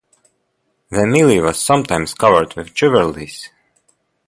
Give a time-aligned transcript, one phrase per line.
[0.89, 3.49] The mili was sometimes covered with jewelries.